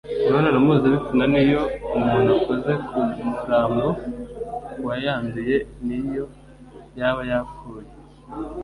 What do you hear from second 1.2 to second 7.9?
n’iyo umuntu akoze ku murambo wayanduye n’iyo yaba yapfuye